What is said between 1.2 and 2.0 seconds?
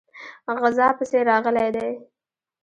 راغلی دی.